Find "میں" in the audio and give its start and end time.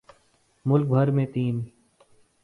1.11-1.25